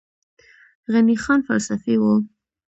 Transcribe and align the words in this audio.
غني 0.91 1.15
خان 1.23 1.39
فلسفي 1.47 1.95
و 2.01 2.03